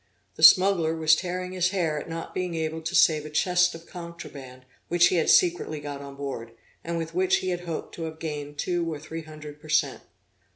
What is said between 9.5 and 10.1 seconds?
per cent.